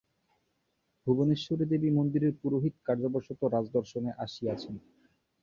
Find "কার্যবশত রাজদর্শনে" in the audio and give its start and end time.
2.87-4.11